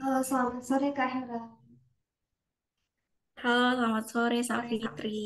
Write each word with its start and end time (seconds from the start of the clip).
Halo, 0.00 0.20
selamat 0.20 0.62
sore 0.68 0.88
Kak 0.92 1.08
Hera. 1.08 1.40
Halo, 3.40 3.66
selamat 3.76 4.04
sore, 4.12 4.38
Safitri. 4.44 5.20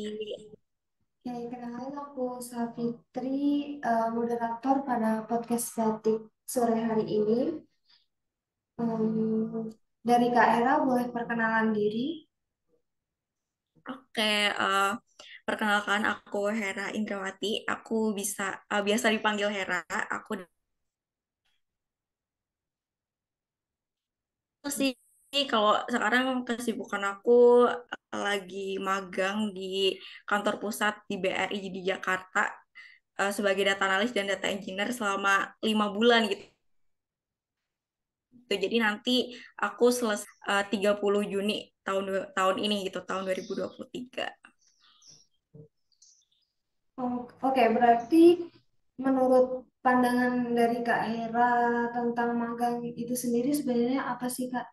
Ya, 1.27 1.33
kenalin 1.51 1.95
aku 2.03 2.39
Safitri, 2.39 3.35
eh, 3.83 4.07
moderator 4.15 4.75
pada 4.87 5.27
podcast 5.29 5.67
Batik 5.77 6.19
sore 6.53 6.77
hari 6.87 7.05
ini. 7.19 7.39
Em, 8.81 9.69
dari 10.09 10.27
Kak 10.35 10.47
Hera 10.55 10.73
boleh 10.87 11.07
perkenalan 11.15 11.69
diri. 11.77 12.25
Oke, 13.91 14.33
eh, 14.49 14.91
perkenalkan 15.47 16.01
aku 16.13 16.47
Hera 16.59 16.95
Indrawati. 16.97 17.67
Aku 17.67 18.15
bisa 18.19 18.43
eh, 18.71 18.81
biasa 18.87 19.11
dipanggil 19.15 19.49
Hera. 19.51 19.83
Aku 20.15 20.31
sih 24.69 24.93
kalau 25.49 25.73
sekarang 25.89 26.45
kesibukan 26.45 27.01
aku 27.17 27.65
eh, 27.71 28.19
lagi 28.27 28.77
magang 28.77 29.55
di 29.55 29.97
kantor 30.29 30.55
pusat 30.61 30.93
di 31.09 31.15
BRI 31.17 31.71
di 31.71 31.81
Jakarta 31.89 32.51
eh, 33.19 33.31
sebagai 33.33 33.63
data 33.65 33.83
analis 33.89 34.11
dan 34.13 34.27
data 34.29 34.47
engineer 34.51 34.91
selama 34.93 35.55
lima 35.63 35.87
bulan 35.95 36.27
gitu. 36.29 36.45
Jadi 38.51 38.77
nanti 38.83 39.15
aku 39.55 39.85
selesai 39.89 40.27
eh, 40.51 40.63
30 40.67 41.23
Juni 41.31 41.71
tahun 41.87 42.05
tahun 42.35 42.57
ini 42.59 42.75
gitu, 42.91 42.99
tahun 43.07 43.23
2023. 43.25 44.27
Oh, 47.01 47.25
Oke, 47.41 47.63
berarti 47.73 48.45
menurut 49.01 49.70
pandangan 49.85 50.33
dari 50.57 50.77
Kak 50.87 51.01
Hera 51.09 51.49
tentang 51.95 52.29
magang 52.41 52.75
itu 53.03 53.13
sendiri 53.23 53.49
sebenarnya 53.59 54.01
apa 54.13 54.27
sih 54.35 54.45
Kak? 54.53 54.65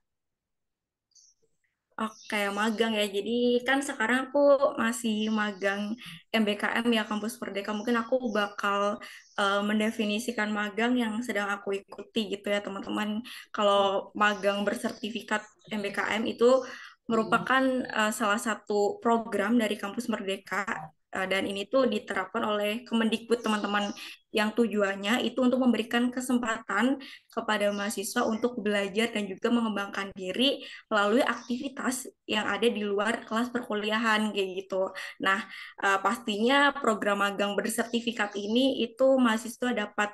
Oke, 1.98 2.36
magang 2.54 2.92
ya. 2.94 3.04
Jadi 3.16 3.30
kan 3.66 3.78
sekarang 3.88 4.30
aku 4.30 4.38
masih 4.82 5.14
magang 5.34 5.82
MBKM 6.30 6.86
ya 6.94 7.02
Kampus 7.10 7.34
Merdeka. 7.42 7.70
Mungkin 7.74 7.96
aku 8.02 8.14
bakal 8.38 9.02
eh, 9.40 9.60
mendefinisikan 9.68 10.48
magang 10.54 10.92
yang 11.02 11.14
sedang 11.26 11.48
aku 11.50 11.68
ikuti 11.80 12.20
gitu 12.32 12.46
ya 12.54 12.62
teman-teman. 12.62 13.08
Kalau 13.50 14.14
magang 14.14 14.62
bersertifikat 14.66 15.42
MBKM 15.74 16.22
itu 16.32 16.62
merupakan 17.10 17.62
eh, 17.98 18.12
salah 18.14 18.38
satu 18.38 19.02
program 19.02 19.58
dari 19.58 19.74
Kampus 19.74 20.06
Merdeka. 20.12 20.62
Eh, 21.08 21.24
dan 21.24 21.48
ini 21.48 21.64
tuh 21.64 21.88
diterapkan 21.88 22.44
oleh 22.44 22.84
Kemendikbud 22.84 23.40
teman-teman 23.40 23.88
yang 24.28 24.52
tujuannya 24.52 25.24
itu 25.24 25.40
untuk 25.40 25.56
memberikan 25.64 26.12
kesempatan 26.12 27.00
kepada 27.32 27.72
mahasiswa 27.72 28.28
untuk 28.28 28.60
belajar 28.60 29.08
dan 29.08 29.24
juga 29.24 29.48
mengembangkan 29.48 30.12
diri 30.12 30.60
melalui 30.92 31.24
aktivitas 31.24 32.12
yang 32.28 32.44
ada 32.44 32.68
di 32.68 32.84
luar 32.84 33.24
kelas 33.24 33.48
perkuliahan 33.48 34.36
kayak 34.36 34.68
gitu. 34.68 34.92
Nah, 35.24 35.48
uh, 35.80 35.96
pastinya 36.04 36.76
program 36.76 37.24
magang 37.24 37.56
bersertifikat 37.56 38.36
ini 38.36 38.84
itu 38.84 39.16
mahasiswa 39.16 39.72
dapat 39.72 40.12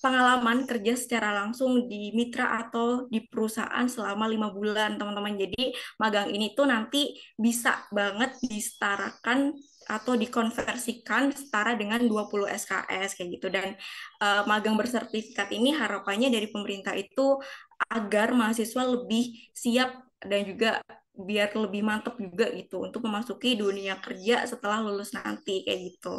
pengalaman 0.00 0.64
kerja 0.64 0.96
secara 0.96 1.36
langsung 1.44 1.86
di 1.86 2.10
mitra 2.16 2.66
atau 2.66 3.06
di 3.06 3.22
perusahaan 3.24 3.86
selama 3.86 4.26
lima 4.26 4.48
bulan, 4.50 4.96
teman-teman. 4.96 5.36
Jadi 5.36 5.76
magang 6.00 6.32
ini 6.32 6.56
tuh 6.56 6.66
nanti 6.66 7.14
bisa 7.36 7.84
banget 7.92 8.34
disetarakan 8.40 9.54
atau 9.90 10.14
dikonversikan 10.14 11.34
setara 11.34 11.74
dengan 11.74 11.98
20 12.06 12.46
SKS 12.46 13.18
kayak 13.18 13.28
gitu 13.36 13.48
dan 13.50 13.74
uh, 14.22 14.46
magang 14.46 14.78
bersertifikat 14.78 15.50
ini 15.50 15.74
harapannya 15.74 16.30
dari 16.30 16.46
pemerintah 16.46 16.94
itu 16.94 17.42
agar 17.90 18.30
mahasiswa 18.30 18.86
lebih 18.86 19.50
siap 19.50 19.90
dan 20.22 20.46
juga 20.46 20.78
biar 21.20 21.52
lebih 21.52 21.82
mantap 21.84 22.16
juga 22.16 22.48
gitu 22.54 22.86
untuk 22.86 23.04
memasuki 23.04 23.58
dunia 23.58 23.98
kerja 24.00 24.46
setelah 24.46 24.80
lulus 24.80 25.12
nanti 25.12 25.66
kayak 25.66 25.80
gitu. 25.96 26.16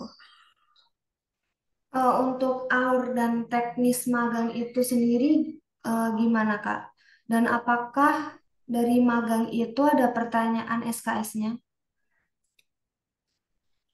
Eh, 1.92 2.16
untuk 2.24 2.72
alur 2.72 3.12
dan 3.12 3.52
teknis 3.52 4.08
magang 4.08 4.56
itu 4.56 4.80
sendiri 4.80 5.60
eh, 5.84 6.08
gimana 6.20 6.64
Kak? 6.64 6.82
Dan 7.28 7.44
apakah 7.52 8.40
dari 8.64 9.04
magang 9.04 9.52
itu 9.52 9.82
ada 9.84 10.08
pertanyaan 10.16 10.88
SKS-nya? 10.88 11.52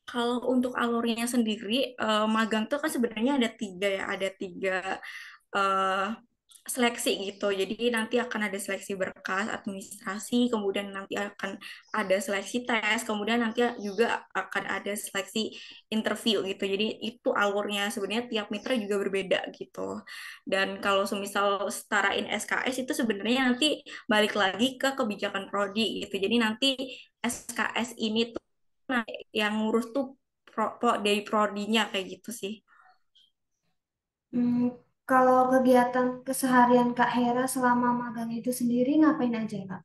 Kalau 0.07 0.40
untuk 0.53 0.72
alurnya 0.78 1.25
sendiri, 1.25 1.97
eh, 1.97 2.25
magang 2.30 2.69
tuh 2.69 2.78
kan 2.81 2.91
sebenarnya 2.94 3.31
ada 3.41 3.50
tiga 3.50 3.88
ya, 3.97 4.03
ada 4.13 4.28
tiga 4.41 5.02
eh, 5.57 6.06
seleksi 6.67 7.11
gitu. 7.31 7.47
Jadi 7.50 7.89
nanti 7.95 8.19
akan 8.19 8.51
ada 8.51 8.59
seleksi 8.59 8.94
berkas 9.00 9.47
administrasi, 9.47 10.51
kemudian 10.51 10.91
nanti 10.91 11.16
akan 11.16 11.55
ada 11.95 12.16
seleksi 12.19 12.67
tes, 12.67 13.07
kemudian 13.07 13.39
nanti 13.39 13.63
juga 13.79 14.28
akan 14.35 14.63
ada 14.67 14.91
seleksi 14.94 15.56
interview 15.89 16.44
gitu. 16.44 16.63
Jadi 16.67 17.00
itu 17.01 17.29
alurnya 17.31 17.88
sebenarnya 17.88 18.27
tiap 18.27 18.47
mitra 18.51 18.75
juga 18.75 18.95
berbeda 19.00 19.39
gitu. 19.56 20.03
Dan 20.44 20.83
kalau 20.83 21.07
semisal 21.07 21.72
setarain 21.72 22.27
SKS 22.27 22.83
itu 22.83 22.91
sebenarnya 22.91 23.47
nanti 23.50 23.81
balik 24.11 24.35
lagi 24.35 24.75
ke 24.75 24.94
kebijakan 25.00 25.47
prodi 25.47 26.03
gitu. 26.03 26.16
Jadi 26.19 26.35
nanti 26.38 26.67
SKS 27.23 27.95
ini 27.95 28.35
tuh 28.35 28.44
yang 29.35 29.53
ngurus 29.63 29.91
tuh 29.95 30.16
pro, 30.47 30.75
pro, 30.79 31.00
dari 31.06 31.22
prodinya 31.23 31.88
kayak 31.91 32.06
gitu 32.19 32.31
sih. 32.35 32.53
Hmm, 34.31 34.69
kalau 35.09 35.40
kegiatan 35.53 36.07
keseharian 36.28 36.90
Kak 36.97 37.09
Hera 37.16 37.44
selama 37.56 37.90
magang 38.01 38.29
itu 38.40 38.51
sendiri 38.59 38.91
ngapain 39.01 39.35
aja 39.41 39.57
Kak? 39.72 39.81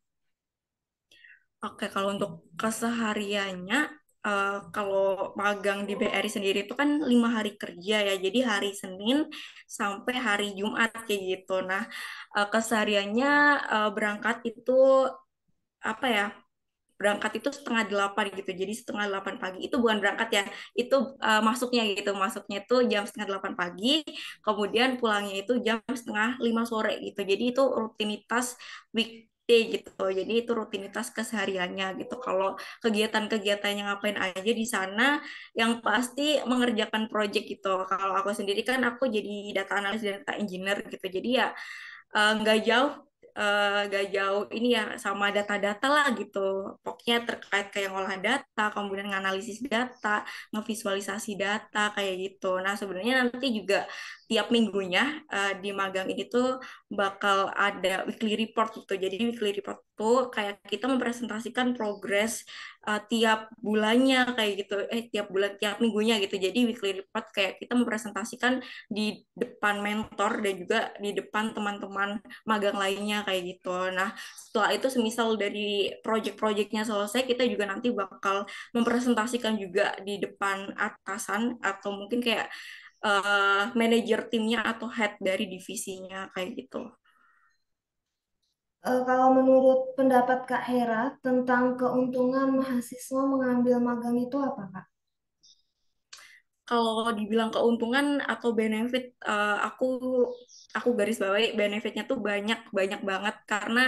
Oke, 1.64 1.84
kalau 1.94 2.08
untuk 2.14 2.30
kesehariannya, 2.60 3.78
eh, 4.26 4.50
kalau 4.74 5.30
magang 5.40 5.78
di 5.88 5.92
BRI 6.00 6.30
sendiri 6.36 6.58
itu 6.66 6.74
kan 6.80 6.90
lima 7.10 7.28
hari 7.36 7.50
kerja 7.62 7.94
ya, 8.08 8.14
jadi 8.24 8.38
hari 8.50 8.68
Senin 8.82 9.16
sampai 9.78 10.14
hari 10.26 10.44
Jumat 10.58 10.90
kayak 11.06 11.22
gitu. 11.30 11.52
Nah, 11.70 11.82
eh, 12.36 12.46
kesehariannya 12.52 13.28
eh, 13.74 13.88
berangkat 13.96 14.36
itu 14.50 14.70
apa 15.82 16.06
ya? 16.16 16.26
Berangkat 17.02 17.32
itu 17.42 17.48
setengah 17.50 17.84
delapan 17.90 18.24
gitu, 18.38 18.50
jadi 18.54 18.72
setengah 18.78 19.04
delapan 19.10 19.34
pagi 19.42 19.58
itu 19.66 19.76
bukan 19.82 19.98
berangkat 20.02 20.28
ya, 20.38 20.42
itu 20.78 20.96
eh, 21.18 21.42
masuknya 21.42 21.82
gitu, 21.98 22.10
masuknya 22.14 22.56
itu 22.62 22.76
jam 22.92 23.02
setengah 23.08 23.26
delapan 23.36 23.52
pagi, 23.58 24.06
kemudian 24.46 24.88
pulangnya 25.02 25.34
itu 25.42 25.52
jam 25.66 25.78
setengah 25.90 26.38
lima 26.46 26.62
sore 26.70 26.94
gitu. 27.02 27.20
Jadi 27.26 27.44
itu 27.52 27.62
rutinitas 27.82 28.54
weekday 28.96 29.60
gitu. 29.74 29.90
Jadi 30.18 30.32
itu 30.46 30.50
rutinitas 30.54 31.06
kesehariannya 31.16 31.86
gitu. 32.00 32.14
Kalau 32.22 32.54
kegiatan-kegiatannya 32.84 33.82
ngapain 33.88 34.18
aja 34.18 34.52
di 34.60 34.66
sana, 34.74 35.18
yang 35.58 35.80
pasti 35.86 36.38
mengerjakan 36.46 37.08
project 37.12 37.44
gitu. 37.52 37.68
Kalau 37.90 38.14
aku 38.20 38.30
sendiri 38.38 38.62
kan 38.62 38.80
aku 38.86 39.08
jadi 39.10 39.32
data 39.56 39.72
analis 39.80 40.02
data 40.06 40.32
engineer 40.38 40.78
gitu. 40.86 41.06
Jadi 41.16 41.28
ya 41.40 41.46
eh, 42.16 42.32
nggak 42.40 42.58
jauh 42.68 42.92
eh, 43.38 43.78
nggak 43.88 44.04
jauh 44.14 44.42
ini 44.56 44.66
ya 44.76 44.82
sama 45.04 45.24
data-data 45.36 45.86
lah 45.94 46.06
gitu. 46.18 46.38
Pokoknya 46.84 47.16
terkait 47.28 47.66
kayak 47.74 47.88
ngolahan 47.92 48.22
data, 48.28 48.62
kemudian 48.74 49.08
nganalisis 49.12 49.58
data, 49.72 50.08
ngevisualisasi 50.52 51.30
data 51.42 51.78
kayak 51.94 52.14
gitu. 52.24 52.46
Nah, 52.64 52.74
sebenarnya 52.80 53.12
nanti 53.24 53.46
juga 53.58 53.76
tiap 54.32 54.48
minggunya 54.48 55.20
eh, 55.28 55.60
di 55.60 55.76
magang 55.76 56.08
ini 56.08 56.24
tuh 56.24 56.56
bakal 56.88 57.52
ada 57.52 58.08
weekly 58.08 58.32
report 58.40 58.72
gitu. 58.80 58.96
Jadi 58.96 59.20
weekly 59.28 59.52
report 59.60 59.84
tuh 59.92 60.32
kayak 60.32 60.64
kita 60.64 60.88
mempresentasikan 60.88 61.76
progres 61.76 62.48
eh, 62.88 63.00
tiap 63.12 63.52
bulannya 63.60 64.32
kayak 64.32 64.52
gitu. 64.64 64.88
Eh 64.88 65.12
tiap 65.12 65.28
bulan 65.28 65.60
tiap 65.60 65.84
minggunya 65.84 66.16
gitu. 66.24 66.40
Jadi 66.40 66.64
weekly 66.64 67.04
report 67.04 67.28
kayak 67.36 67.60
kita 67.60 67.76
mempresentasikan 67.76 68.64
di 68.88 69.20
depan 69.36 69.84
mentor 69.84 70.40
dan 70.40 70.54
juga 70.56 70.80
di 70.96 71.12
depan 71.12 71.52
teman-teman 71.52 72.16
magang 72.48 72.80
lainnya 72.80 73.28
kayak 73.28 73.42
gitu. 73.52 73.92
Nah, 73.92 74.16
setelah 74.32 74.72
itu 74.72 74.88
semisal 74.88 75.36
dari 75.36 75.92
project-projectnya 76.00 76.88
selesai, 76.88 77.28
kita 77.28 77.44
juga 77.44 77.68
nanti 77.68 77.92
bakal 77.92 78.48
mempresentasikan 78.72 79.60
juga 79.60 79.92
di 80.00 80.16
depan 80.24 80.72
atasan 80.72 81.60
atau 81.60 81.92
mungkin 81.92 82.24
kayak 82.24 82.48
eh, 83.06 83.62
manajer 83.80 84.20
timnya 84.30 84.58
atau 84.72 84.88
head 84.96 85.12
dari 85.28 85.44
divisinya 85.52 86.18
kayak 86.34 86.50
gitu. 86.58 86.78
Eh, 88.88 89.00
kalau 89.08 89.28
menurut 89.38 89.78
pendapat 89.98 90.38
Kak 90.50 90.62
Hera 90.70 91.02
tentang 91.26 91.64
keuntungan 91.80 92.48
mahasiswa 92.58 93.22
mengambil 93.32 93.76
magang 93.88 94.16
itu 94.26 94.36
apa 94.48 94.62
Kak? 94.74 94.86
Kalau 96.68 97.10
dibilang 97.18 97.50
keuntungan 97.54 98.06
atau 98.32 98.50
benefit, 98.58 99.04
eh, 99.28 99.56
aku 99.66 99.84
aku 100.78 100.88
garis 100.98 101.18
bawahi 101.22 101.46
benefitnya 101.58 102.02
tuh 102.10 102.18
banyak 102.28 102.58
banyak 102.78 103.00
banget 103.10 103.34
karena 103.50 103.80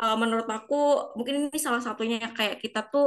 eh, 0.00 0.14
menurut 0.22 0.46
aku 0.56 0.74
mungkin 1.16 1.34
ini 1.48 1.58
salah 1.66 1.80
satunya 1.86 2.16
ya, 2.24 2.28
kayak 2.38 2.56
kita 2.64 2.80
tuh 2.92 3.04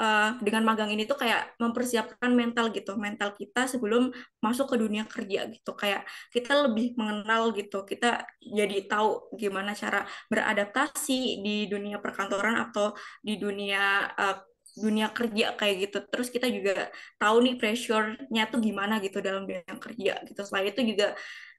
uh, 0.00 0.36
dengan 0.44 0.62
magang 0.64 0.92
ini 0.92 1.08
tuh 1.08 1.18
kayak 1.18 1.56
mempersiapkan 1.60 2.30
mental 2.32 2.70
gitu, 2.72 2.94
mental 2.96 3.32
kita 3.32 3.68
sebelum 3.68 4.12
masuk 4.40 4.72
ke 4.72 4.76
dunia 4.80 5.04
kerja 5.08 5.48
gitu. 5.48 5.72
Kayak 5.76 6.04
kita 6.32 6.68
lebih 6.68 6.96
mengenal 6.96 7.52
gitu, 7.56 7.84
kita 7.84 8.24
jadi 8.40 8.86
tahu 8.86 9.36
gimana 9.36 9.72
cara 9.72 10.04
beradaptasi 10.28 11.40
di 11.42 11.66
dunia 11.66 11.98
perkantoran 12.00 12.56
atau 12.70 12.92
di 13.24 13.40
dunia 13.40 14.12
uh, 14.16 14.36
dunia 14.76 15.08
kerja 15.10 15.56
kayak 15.56 15.88
gitu. 15.88 15.98
Terus 16.04 16.28
kita 16.28 16.46
juga 16.52 16.92
tahu 17.16 17.36
nih 17.42 17.56
pressure-nya 17.56 18.52
tuh 18.52 18.60
gimana 18.60 19.00
gitu 19.00 19.24
dalam 19.24 19.48
dunia 19.48 19.64
kerja 19.80 20.20
gitu. 20.28 20.40
Selain 20.44 20.68
itu 20.68 20.84
juga 20.84 21.16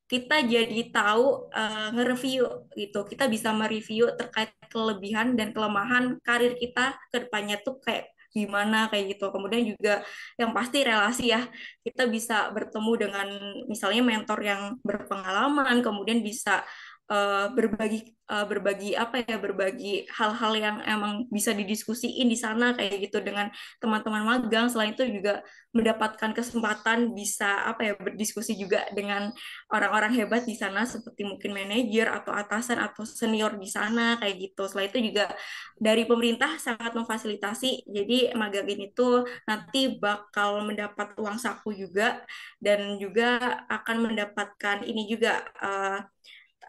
kita 0.07 0.39
jadi 0.39 0.81
tahu 0.87 1.51
uh, 1.51 1.89
nge-review 1.91 2.71
gitu. 2.79 2.99
Kita 3.03 3.27
bisa 3.27 3.51
mereview 3.51 4.13
terkait 4.15 4.55
kelebihan 4.71 5.35
dan 5.35 5.51
kelemahan 5.51 6.15
karir 6.23 6.55
kita 6.55 6.95
ke 7.11 7.27
depannya 7.27 7.59
tuh 7.59 7.81
kayak 7.83 8.15
gimana 8.37 8.87
kayak 8.93 9.17
gitu. 9.17 9.33
Kemudian 9.33 9.63
juga 9.73 10.05
yang 10.37 10.53
pasti 10.53 10.85
relasi 10.85 11.33
ya. 11.33 11.41
Kita 11.81 12.05
bisa 12.05 12.53
bertemu 12.53 12.91
dengan 13.01 13.27
misalnya 13.65 14.01
mentor 14.05 14.39
yang 14.45 14.61
berpengalaman, 14.85 15.81
kemudian 15.81 16.21
bisa 16.21 16.61
uh, 17.07 17.47
berbagi 17.55 18.17
uh, 18.27 18.45
berbagi 18.45 18.93
apa 18.93 19.23
ya 19.23 19.39
berbagi 19.39 20.05
hal-hal 20.11 20.53
yang 20.55 20.77
emang 20.83 21.25
bisa 21.31 21.55
didiskusiin 21.55 22.27
di 22.27 22.37
sana 22.37 22.75
kayak 22.75 23.09
gitu 23.09 23.23
dengan 23.23 23.49
teman-teman 23.79 24.23
magang. 24.23 24.67
Selain 24.67 24.93
itu 24.93 25.07
juga 25.07 25.41
mendapatkan 25.71 26.33
kesempatan 26.33 27.13
bisa 27.13 27.67
apa 27.67 27.91
ya 27.91 27.93
berdiskusi 27.95 28.57
juga 28.57 28.87
dengan 28.91 29.29
orang-orang 29.71 30.15
hebat 30.15 30.43
di 30.43 30.55
sana 30.57 30.83
seperti 30.87 31.23
mungkin 31.27 31.53
manajer 31.53 32.09
atau 32.09 32.33
atasan 32.33 32.81
atau 32.81 33.03
senior 33.07 33.55
di 33.55 33.69
sana 33.69 34.19
kayak 34.19 34.35
gitu. 34.51 34.67
Selain 34.67 34.91
itu 34.91 34.99
juga 35.11 35.31
dari 35.79 36.03
pemerintah 36.03 36.59
sangat 36.59 36.91
memfasilitasi. 36.95 37.87
Jadi 37.87 38.35
magang 38.35 38.67
ini 38.67 38.91
tuh 38.91 39.23
nanti 39.47 39.95
bakal 39.97 40.65
mendapat 40.65 41.15
uang 41.15 41.39
saku 41.39 41.71
juga 41.75 42.19
dan 42.59 42.99
juga 42.99 43.61
akan 43.71 44.11
mendapatkan 44.11 44.83
ini 44.83 45.05
juga 45.07 45.45
uh, 45.61 46.01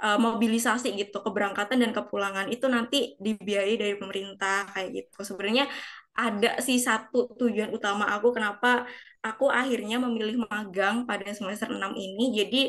uh, 0.02 0.18
mobilisasi 0.18 0.94
gitu 0.94 1.18
keberangkatan 1.20 1.78
dan 1.82 1.90
kepulangan 1.90 2.46
itu 2.48 2.66
nanti 2.70 3.18
dibiayai 3.18 3.74
dari 3.78 3.94
pemerintah 3.98 4.70
kayak 4.72 4.88
gitu. 4.94 5.34
Sebenarnya 5.34 5.66
ada 6.18 6.58
sih 6.58 6.82
satu 6.82 7.30
tujuan 7.38 7.70
utama 7.70 8.10
aku 8.10 8.34
kenapa 8.34 8.90
aku 9.22 9.50
akhirnya 9.50 10.02
memilih 10.02 10.46
magang 10.46 11.06
pada 11.06 11.30
semester 11.34 11.70
6 11.70 11.94
ini. 11.94 12.24
Jadi 12.34 12.62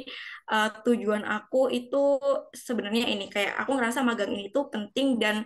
uh, 0.54 0.70
tujuan 0.86 1.26
aku 1.26 1.70
itu 1.74 2.18
sebenarnya 2.54 3.10
ini 3.10 3.30
kayak 3.30 3.58
aku 3.66 3.78
ngerasa 3.78 4.06
magang 4.06 4.30
ini 4.34 4.54
tuh 4.54 4.70
penting 4.70 5.18
dan 5.18 5.46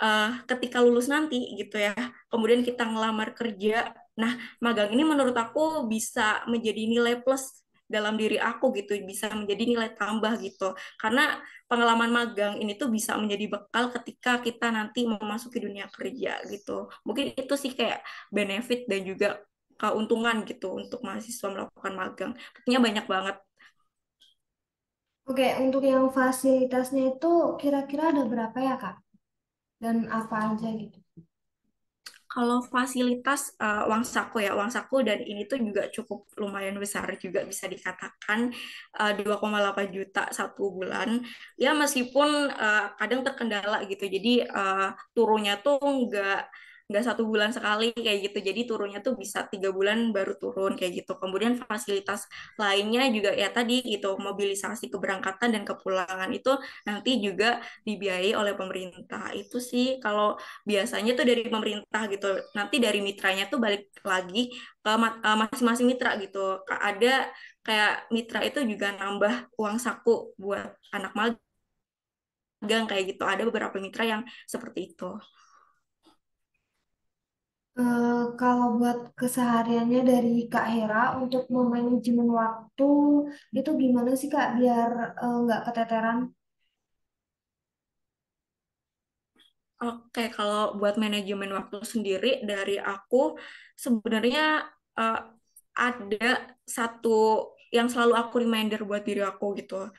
uh, 0.00 0.40
ketika 0.48 0.80
lulus 0.80 1.08
nanti 1.08 1.56
gitu 1.56 1.80
ya. 1.80 1.96
Kemudian 2.28 2.64
kita 2.64 2.84
ngelamar 2.84 3.32
kerja. 3.36 3.92
Nah, 4.14 4.38
magang 4.62 4.94
ini 4.94 5.02
menurut 5.02 5.34
aku 5.34 5.90
bisa 5.90 6.46
menjadi 6.46 6.86
nilai 6.86 7.18
plus 7.20 7.63
dalam 7.94 8.14
diri 8.22 8.36
aku 8.48 8.64
gitu 8.78 8.92
bisa 9.10 9.26
menjadi 9.40 9.62
nilai 9.70 9.90
tambah 10.00 10.32
gitu 10.46 10.64
karena 11.02 11.22
pengalaman 11.70 12.10
magang 12.18 12.54
ini 12.62 12.72
tuh 12.80 12.88
bisa 12.96 13.12
menjadi 13.22 13.46
bekal 13.54 13.84
ketika 13.94 14.30
kita 14.46 14.66
nanti 14.76 15.00
memasuki 15.06 15.58
dunia 15.66 15.86
kerja 15.96 16.42
gitu 16.52 16.90
mungkin 17.06 17.24
itu 17.38 17.54
sih 17.62 17.72
kayak 17.78 18.00
benefit 18.34 18.80
dan 18.90 19.00
juga 19.10 19.28
keuntungan 19.80 20.36
gitu 20.50 20.66
untuk 20.80 21.00
mahasiswa 21.06 21.48
melakukan 21.54 21.92
magang 22.00 22.32
tentunya 22.58 22.80
banyak 22.86 23.06
banget 23.14 23.36
Oke, 25.30 25.46
untuk 25.64 25.82
yang 25.92 26.04
fasilitasnya 26.18 27.02
itu 27.12 27.32
kira-kira 27.60 28.02
ada 28.12 28.22
berapa 28.32 28.58
ya, 28.68 28.74
Kak? 28.82 28.96
Dan 29.84 29.96
apa 30.20 30.36
aja 30.52 30.68
gitu? 30.82 30.98
Kalau 32.34 32.66
fasilitas 32.66 33.54
uh, 33.62 33.86
uang 33.86 34.02
saku 34.02 34.42
ya, 34.42 34.58
uang 34.58 34.66
saku 34.66 35.06
dan 35.06 35.22
ini 35.22 35.46
tuh 35.46 35.62
juga 35.62 35.86
cukup 35.86 36.26
lumayan 36.34 36.74
besar 36.82 37.06
juga 37.22 37.46
bisa 37.46 37.70
dikatakan 37.70 38.50
uh, 38.98 39.12
2,8 39.14 39.94
juta 39.94 40.26
satu 40.34 40.74
bulan. 40.74 41.22
Ya 41.54 41.70
meskipun 41.78 42.50
uh, 42.50 42.90
kadang 42.98 43.22
terkendala 43.22 43.86
gitu, 43.86 44.10
jadi 44.10 44.50
uh, 44.50 44.98
turunnya 45.14 45.62
tuh 45.62 45.78
nggak 45.78 46.42
nggak 46.84 47.04
satu 47.08 47.22
bulan 47.24 47.48
sekali 47.56 47.96
kayak 47.96 48.18
gitu. 48.28 48.38
Jadi 48.48 48.60
turunnya 48.68 49.00
tuh 49.00 49.16
bisa 49.16 49.48
tiga 49.48 49.72
bulan 49.72 50.12
baru 50.12 50.36
turun 50.36 50.76
kayak 50.76 50.92
gitu. 51.00 51.12
Kemudian 51.16 51.56
fasilitas 51.64 52.28
lainnya 52.60 53.08
juga 53.08 53.32
ya 53.32 53.48
tadi 53.48 53.80
gitu 53.80 54.20
mobilisasi 54.20 54.92
keberangkatan 54.92 55.48
dan 55.56 55.62
kepulangan 55.64 56.28
itu 56.36 56.52
nanti 56.84 57.10
juga 57.24 57.64
dibiayai 57.88 58.36
oleh 58.36 58.52
pemerintah. 58.52 59.32
Itu 59.32 59.56
sih 59.64 59.96
kalau 60.04 60.36
biasanya 60.68 61.16
tuh 61.16 61.24
dari 61.24 61.48
pemerintah 61.48 62.02
gitu. 62.12 62.26
Nanti 62.52 62.76
dari 62.84 63.00
mitranya 63.00 63.48
tuh 63.48 63.58
balik 63.64 63.88
lagi 64.04 64.52
ke 64.84 64.88
eh, 64.92 65.36
masing-masing 65.40 65.86
mitra 65.88 66.20
gitu. 66.20 66.60
Ada 66.68 67.32
kayak 67.64 68.12
mitra 68.12 68.44
itu 68.44 68.60
juga 68.68 68.92
nambah 69.00 69.56
uang 69.56 69.76
saku 69.80 70.36
buat 70.36 70.68
anak 70.92 71.12
magang 71.16 72.84
kayak 72.92 73.04
gitu. 73.16 73.24
Ada 73.24 73.42
beberapa 73.48 73.76
mitra 73.80 74.04
yang 74.04 74.20
seperti 74.44 74.92
itu 74.92 75.16
kalau 78.40 78.78
buat 78.80 78.98
kesehariannya 79.20 80.00
dari 80.02 80.34
Kak 80.52 80.66
Hera 80.72 81.16
untuk 81.22 81.46
memanajemen 81.50 82.28
waktu 82.40 82.90
itu 83.56 83.70
gimana 83.82 84.10
sih 84.20 84.28
Kak 84.34 84.58
biar 84.58 84.90
uh, 85.22 85.36
nggak 85.44 85.62
keteteran? 85.66 86.18
Oke, 89.84 90.32
kalau 90.32 90.80
buat 90.80 90.96
manajemen 90.96 91.50
waktu 91.52 91.76
sendiri 91.84 92.40
dari 92.46 92.80
aku 92.80 93.36
sebenarnya 93.76 94.64
uh, 94.96 95.20
ada 95.76 96.56
satu 96.64 97.52
yang 97.68 97.90
selalu 97.92 98.14
aku 98.16 98.34
reminder 98.46 98.80
buat 98.86 99.02
diri 99.02 99.20
aku 99.20 99.58
gitu, 99.60 99.90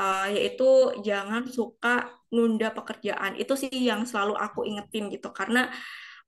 uh, 0.00 0.26
yaitu 0.32 0.64
jangan 1.06 1.44
suka 1.46 2.08
nunda 2.34 2.72
pekerjaan. 2.72 3.36
Itu 3.36 3.54
sih 3.54 3.70
yang 3.70 4.08
selalu 4.08 4.34
aku 4.34 4.64
ingetin 4.64 5.12
gitu, 5.12 5.28
karena 5.30 5.70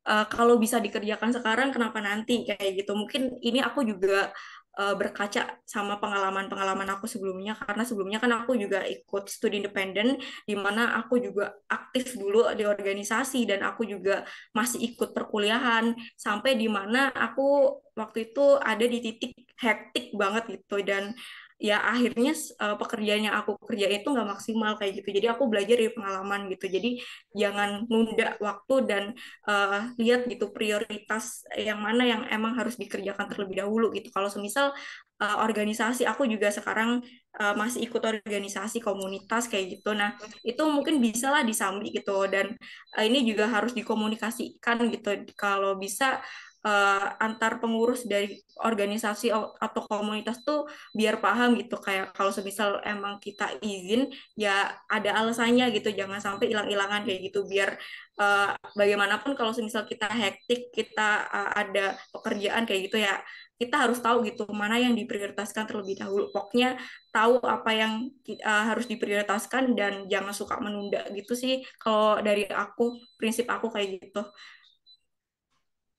uh, 0.07 0.27
kalau 0.29 0.57
bisa 0.57 0.79
dikerjakan 0.81 1.35
sekarang 1.35 1.69
kenapa 1.75 1.99
nanti? 2.01 2.47
Kayak 2.47 2.85
gitu. 2.85 2.93
Mungkin 2.97 3.41
ini 3.45 3.61
aku 3.61 3.85
juga 3.85 4.31
uh, 4.79 4.95
berkaca 4.95 5.61
sama 5.67 5.99
pengalaman-pengalaman 5.99 6.89
aku 6.95 7.11
sebelumnya 7.11 7.59
karena 7.59 7.83
sebelumnya 7.83 8.19
kan 8.23 8.33
aku 8.45 8.55
juga 8.57 8.85
ikut 8.87 9.27
studi 9.27 9.61
independen 9.61 10.21
di 10.47 10.55
mana 10.55 10.97
aku 11.01 11.19
juga 11.19 11.57
aktif 11.67 12.15
dulu 12.15 12.49
di 12.55 12.65
organisasi 12.65 13.49
dan 13.49 13.67
aku 13.67 13.85
juga 13.89 14.23
masih 14.55 14.95
ikut 14.95 15.11
perkuliahan 15.13 15.93
sampai 16.15 16.55
di 16.55 16.69
mana 16.71 17.11
aku 17.11 17.79
waktu 17.99 18.33
itu 18.33 18.57
ada 18.61 18.85
di 18.85 18.99
titik 19.03 19.33
hektik 19.59 20.15
banget 20.17 20.61
gitu. 20.61 20.81
Dan 20.81 21.13
ya 21.61 21.77
akhirnya 21.85 22.33
uh, 22.57 22.81
pekerjaan 22.81 23.29
yang 23.29 23.37
aku 23.37 23.61
kerjain 23.69 24.01
itu 24.01 24.09
nggak 24.09 24.29
maksimal 24.33 24.73
kayak 24.81 25.05
gitu. 25.05 25.09
Jadi 25.21 25.27
aku 25.29 25.45
belajar 25.53 25.77
dari 25.77 25.93
pengalaman 25.93 26.49
gitu. 26.49 26.67
Jadi 26.73 26.91
jangan 27.37 27.85
nunda 27.85 28.41
waktu 28.41 28.75
dan 28.89 29.05
uh, 29.45 29.93
lihat 30.01 30.25
gitu 30.25 30.49
prioritas 30.57 31.45
yang 31.53 31.85
mana 31.85 32.09
yang 32.09 32.25
emang 32.33 32.57
harus 32.57 32.81
dikerjakan 32.81 33.29
terlebih 33.29 33.61
dahulu 33.61 33.93
gitu. 33.93 34.09
Kalau 34.09 34.33
semisal 34.33 34.73
uh, 35.21 35.37
organisasi 35.45 36.09
aku 36.09 36.25
juga 36.25 36.49
sekarang 36.49 37.05
uh, 37.37 37.55
masih 37.55 37.85
ikut 37.85 38.01
organisasi 38.01 38.81
komunitas 38.81 39.45
kayak 39.53 39.79
gitu. 39.79 39.93
Nah 39.93 40.17
itu 40.41 40.65
mungkin 40.65 40.97
bisa 40.97 41.29
lah 41.29 41.45
disambi 41.45 41.93
gitu. 41.93 42.25
Dan 42.25 42.57
uh, 42.97 43.05
ini 43.05 43.21
juga 43.29 43.53
harus 43.53 43.77
dikomunikasikan 43.77 44.89
gitu. 44.89 45.29
Kalau 45.37 45.77
bisa 45.77 46.25
uh, 46.65 47.07
antar 47.21 47.61
pengurus 47.61 48.05
dari 48.05 48.41
organisasi 48.61 49.33
atau 49.35 49.81
komunitas 49.89 50.45
tuh 50.45 50.69
biar 50.93 51.19
paham 51.19 51.57
gitu. 51.57 51.81
Kayak 51.81 52.13
kalau 52.13 52.33
semisal 52.33 52.81
emang 52.85 53.17
kita 53.21 53.57
izin 53.65 54.13
ya 54.37 54.69
ada 54.89 55.25
alasannya 55.25 55.73
gitu. 55.73 55.93
Jangan 55.93 56.21
sampai 56.21 56.53
hilang-hilangan 56.53 57.05
kayak 57.09 57.21
gitu. 57.33 57.49
Biar 57.49 57.77
uh, 58.21 58.53
bagaimanapun 58.77 59.33
kalau 59.37 59.57
semisal 59.57 59.89
kita 59.89 60.09
hektik 60.09 60.73
kita 60.73 61.29
uh, 61.29 61.51
ada 61.57 61.97
pekerjaan 62.13 62.69
kayak 62.69 62.93
gitu 62.93 63.01
ya 63.01 63.21
kita 63.61 63.77
harus 63.77 64.01
tahu 64.01 64.25
gitu 64.25 64.49
mana 64.57 64.81
yang 64.81 64.97
diprioritaskan 64.97 65.69
terlebih 65.69 66.01
dahulu. 66.01 66.33
Pokoknya 66.33 66.81
tahu 67.13 67.45
apa 67.45 67.71
yang 67.77 68.09
uh, 68.41 68.65
harus 68.73 68.89
diprioritaskan 68.89 69.77
dan 69.77 70.09
jangan 70.09 70.33
suka 70.33 70.57
menunda 70.65 71.05
gitu 71.13 71.37
sih 71.37 71.61
kalau 71.77 72.17
dari 72.25 72.49
aku 72.49 72.97
prinsip 73.21 73.45
aku 73.53 73.69
kayak 73.69 74.01
gitu 74.01 74.25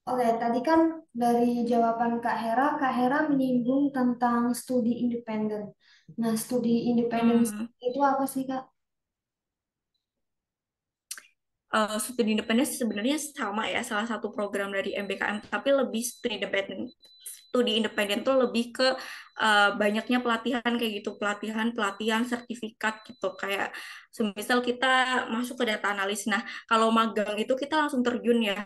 Oke, 0.02 0.26
tadi 0.42 0.60
kan 0.66 0.98
dari 1.14 1.62
jawaban 1.62 2.18
Kak 2.26 2.34
Hera, 2.34 2.74
Kak 2.82 2.90
Hera 2.90 3.30
menyinggung 3.30 3.94
tentang 3.94 4.50
studi 4.58 5.06
independen. 5.06 5.78
Nah, 6.18 6.34
studi 6.34 6.90
independen 6.90 7.46
hmm. 7.46 7.70
itu 7.78 8.00
apa 8.02 8.26
sih, 8.26 8.50
Kak? 8.50 8.66
Uh, 11.70 12.02
studi 12.02 12.34
independen 12.34 12.66
sebenarnya 12.66 13.22
sama 13.22 13.70
ya, 13.70 13.86
salah 13.86 14.10
satu 14.10 14.34
program 14.34 14.74
dari 14.74 14.98
MBKM, 14.98 15.46
tapi 15.54 15.70
lebih 15.70 16.02
studi 16.02 16.42
independen. 16.42 16.90
Studi 17.54 17.78
independen 17.78 18.26
tuh 18.26 18.42
lebih 18.42 18.74
ke 18.74 18.98
uh, 19.42 19.74
banyaknya 19.76 20.22
pelatihan 20.22 20.72
kayak 20.78 21.02
gitu 21.02 21.18
pelatihan 21.18 21.74
pelatihan 21.74 22.22
sertifikat 22.24 23.02
gitu. 23.10 23.34
Kayak 23.34 23.74
semisal 24.14 24.62
kita 24.62 25.26
masuk 25.34 25.66
ke 25.66 25.66
data 25.74 25.92
analis. 25.92 26.30
Nah 26.30 26.46
kalau 26.70 26.94
magang 26.94 27.34
itu 27.42 27.58
kita 27.58 27.82
langsung 27.82 28.06
terjun 28.06 28.40
ya. 28.46 28.62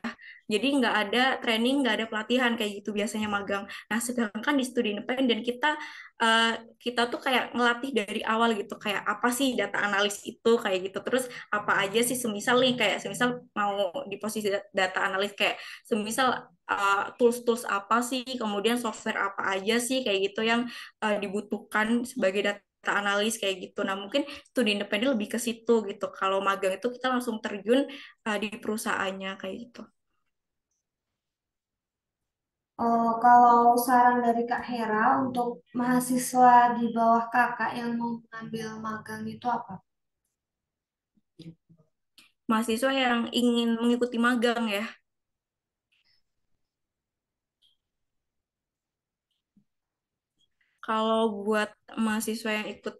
Jadi 0.45 0.67
nggak 0.77 0.95
ada 1.07 1.23
training 1.41 1.81
nggak 1.81 1.95
ada 2.03 2.05
pelatihan 2.11 2.51
kayak 2.59 2.83
gitu 2.83 2.91
biasanya 2.91 3.31
magang. 3.31 3.63
Nah 3.87 3.99
sedangkan 4.03 4.53
di 4.59 4.63
studi 4.67 4.93
independen 4.93 5.41
kita 5.41 5.79
uh, 6.19 6.53
kita 6.77 7.07
tuh 7.07 7.23
kayak 7.23 7.55
ngelatih 7.55 7.91
dari 7.95 8.21
awal 8.27 8.51
gitu. 8.53 8.75
Kayak 8.75 9.07
apa 9.07 9.31
sih 9.31 9.55
data 9.55 9.79
analis 9.79 10.21
itu 10.27 10.51
kayak 10.59 10.91
gitu. 10.91 10.99
Terus 11.01 11.25
apa 11.49 11.81
aja 11.87 12.03
sih 12.03 12.19
semisal 12.19 12.59
nih 12.59 12.75
kayak 12.75 12.97
semisal 12.99 13.47
mau 13.55 13.89
di 14.11 14.19
posisi 14.19 14.51
data 14.51 14.99
analis 15.07 15.31
kayak 15.33 15.55
semisal 15.87 16.55
uh, 16.69 17.13
tools-tools 17.17 17.65
apa 17.69 18.01
sih 18.01 18.25
kemudian 18.37 18.77
software 18.77 19.31
apa 19.31 19.57
aja 19.57 19.77
sih 19.77 20.01
kayak 20.01 20.31
gitu 20.31 20.41
yang 20.45 20.64
uh, 21.03 21.15
dibutuhkan 21.21 22.05
sebagai 22.05 22.41
data 22.45 22.91
analis 23.01 23.41
kayak 23.41 23.55
gitu. 23.71 23.81
Nah, 23.87 23.97
mungkin 23.97 24.23
studi 24.49 24.77
independen 24.77 25.13
lebih 25.17 25.33
ke 25.33 25.39
situ 25.41 25.85
gitu. 25.89 26.05
Kalau 26.13 26.39
magang 26.41 26.77
itu 26.77 26.87
kita 26.93 27.07
langsung 27.13 27.41
terjun 27.43 27.89
uh, 28.25 28.37
di 28.37 28.47
perusahaannya 28.61 29.31
kayak 29.41 29.55
gitu. 29.69 29.81
Oh, 32.75 33.15
kalau 33.23 33.79
saran 33.79 34.19
dari 34.19 34.43
Kak 34.43 34.59
Hera 34.67 35.23
untuk 35.23 35.63
mahasiswa 35.71 36.75
di 36.75 36.91
bawah 36.91 37.31
kakak 37.31 37.71
yang 37.79 37.95
mau 37.95 38.19
mengambil 38.19 38.67
magang 38.83 39.23
itu 39.23 39.47
apa? 39.47 39.79
Mahasiswa 42.51 42.91
yang 42.91 43.31
ingin 43.31 43.79
mengikuti 43.79 44.19
magang 44.19 44.67
ya. 44.67 44.85
Kalau 50.85 51.41
buat 51.41 51.73
mahasiswa 51.97 52.61
yang 52.61 52.67
ikut 52.69 52.95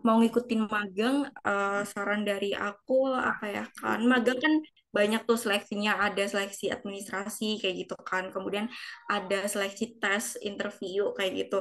mau 0.00 0.16
ngikutin 0.16 0.64
magang, 0.64 1.28
uh, 1.44 1.84
saran 1.84 2.24
dari 2.24 2.56
aku 2.56 3.12
apa 3.12 3.44
ya 3.52 3.64
kan 3.76 4.00
magang 4.08 4.40
kan 4.40 4.54
banyak 4.90 5.22
tuh 5.28 5.36
seleksinya. 5.36 6.00
Ada 6.00 6.24
seleksi 6.32 6.72
administrasi 6.72 7.60
kayak 7.60 7.84
gitu 7.86 7.96
kan. 8.00 8.32
Kemudian 8.32 8.66
ada 9.12 9.44
seleksi 9.44 10.00
tes 10.00 10.40
interview 10.40 11.12
kayak 11.12 11.46
gitu. 11.46 11.60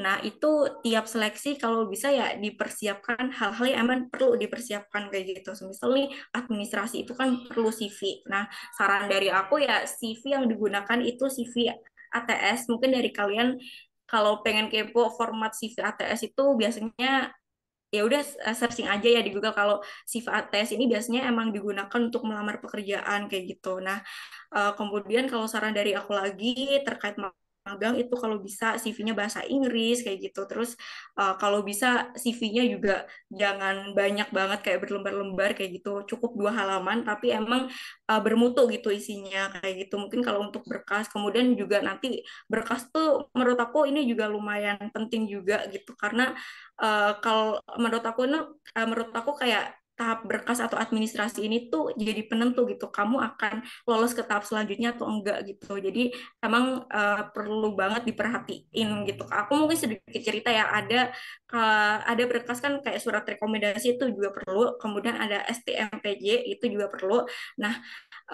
Nah 0.00 0.18
itu 0.24 0.80
tiap 0.80 1.04
seleksi 1.04 1.60
kalau 1.60 1.84
bisa 1.86 2.08
ya 2.08 2.34
dipersiapkan 2.40 3.30
hal-hal 3.36 3.66
yang 3.68 3.80
emang 3.84 4.08
perlu 4.08 4.40
dipersiapkan 4.40 5.12
kayak 5.12 5.44
gitu. 5.44 5.52
Misal 5.68 5.92
nih 5.92 6.08
administrasi 6.32 7.04
itu 7.04 7.12
kan 7.12 7.46
perlu 7.46 7.68
CV 7.68 8.24
nah 8.26 8.48
saran 8.74 9.06
dari 9.12 9.28
aku 9.28 9.60
ya 9.60 9.84
CV 9.84 10.40
yang 10.40 10.44
digunakan 10.48 10.98
itu 11.04 11.28
CV 11.28 11.68
ATS 12.14 12.70
mungkin 12.70 12.94
dari 12.94 13.10
kalian 13.10 13.58
kalau 14.10 14.44
pengen 14.44 14.66
kepo 14.72 15.12
format 15.18 15.52
CV 15.56 15.80
ATS 15.80 16.20
itu 16.28 16.44
biasanya 16.60 17.32
ya 17.94 18.02
udah 18.02 18.20
eh, 18.26 18.56
searching 18.58 18.90
aja 18.90 19.08
ya 19.16 19.20
di 19.22 19.30
Google 19.30 19.54
kalau 19.54 19.76
CV 20.10 20.26
ATS 20.26 20.74
ini 20.74 20.84
biasanya 20.90 21.30
emang 21.30 21.54
digunakan 21.54 22.00
untuk 22.08 22.26
melamar 22.26 22.58
pekerjaan 22.58 23.30
kayak 23.30 23.44
gitu. 23.54 23.78
Nah, 23.78 24.02
uh, 24.50 24.72
kemudian 24.74 25.30
kalau 25.30 25.46
saran 25.46 25.74
dari 25.78 25.94
aku 25.94 26.10
lagi 26.10 26.82
terkait 26.82 27.14
magang 27.64 27.96
itu 27.96 28.14
kalau 28.14 28.36
bisa 28.38 28.76
CV-nya 28.76 29.16
bahasa 29.16 29.40
Inggris 29.44 30.04
kayak 30.04 30.30
gitu. 30.30 30.44
Terus 30.44 30.76
uh, 31.16 31.34
kalau 31.40 31.64
bisa 31.64 32.12
CV-nya 32.14 32.64
juga 32.68 33.08
jangan 33.32 33.96
banyak 33.96 34.28
banget 34.30 34.58
kayak 34.64 34.78
berlembar-lembar 34.84 35.56
kayak 35.56 35.80
gitu. 35.80 36.04
Cukup 36.04 36.36
dua 36.36 36.52
halaman 36.52 37.02
tapi 37.08 37.32
emang 37.32 37.72
uh, 38.08 38.20
bermutu 38.20 38.68
gitu 38.68 38.92
isinya 38.92 39.50
kayak 39.58 39.88
gitu. 39.88 39.96
Mungkin 39.96 40.20
kalau 40.20 40.44
untuk 40.46 40.62
berkas 40.68 41.08
kemudian 41.08 41.56
juga 41.56 41.80
nanti 41.80 42.20
berkas 42.46 42.88
tuh 42.92 43.32
menurut 43.32 43.58
aku 43.58 43.88
ini 43.88 44.04
juga 44.04 44.28
lumayan 44.28 44.78
penting 44.92 45.26
juga 45.26 45.64
gitu 45.72 45.96
karena 45.96 46.36
uh, 46.80 47.16
kalau 47.24 47.58
menurut 47.80 48.04
aku 48.04 48.20
ini 48.28 48.38
uh, 48.76 48.86
menurut 48.86 49.10
aku 49.16 49.32
kayak 49.40 49.83
tahap 49.94 50.26
berkas 50.26 50.58
atau 50.58 50.74
administrasi 50.74 51.46
ini 51.46 51.70
tuh 51.70 51.94
jadi 51.94 52.26
penentu 52.26 52.66
gitu 52.66 52.90
kamu 52.90 53.22
akan 53.22 53.62
lolos 53.86 54.10
ke 54.10 54.26
tahap 54.26 54.42
selanjutnya 54.42 54.94
atau 54.94 55.06
enggak 55.06 55.46
gitu. 55.46 55.78
Jadi 55.78 56.10
emang 56.42 56.82
uh, 56.90 57.22
perlu 57.30 57.78
banget 57.78 58.02
diperhatiin 58.10 59.06
gitu. 59.06 59.24
Aku 59.30 59.54
mungkin 59.54 59.78
sedikit 59.78 60.20
cerita 60.20 60.50
ya 60.50 60.66
ada 60.66 61.14
uh, 61.54 61.96
ada 62.10 62.22
berkas 62.26 62.58
kan 62.58 62.82
kayak 62.82 62.98
surat 62.98 63.22
rekomendasi 63.22 63.94
itu 63.94 64.04
juga 64.10 64.34
perlu 64.34 64.74
kemudian 64.82 65.14
ada 65.14 65.46
STMPJ 65.46 66.50
itu 66.50 66.64
juga 66.66 66.90
perlu. 66.90 67.22
Nah 67.62 67.78